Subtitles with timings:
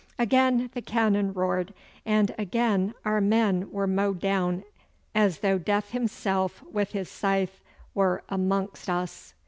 [0.17, 1.75] Again the cannon roared,
[2.07, 4.63] and again our men were mowed down
[5.13, 7.61] as though Death himself with his scythe
[7.93, 9.35] were amongst us.